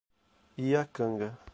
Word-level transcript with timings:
Iacanga 0.63 1.27